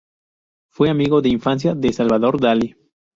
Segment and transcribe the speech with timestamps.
[0.71, 2.75] Fue amigo de infancia de Salvador Dalí.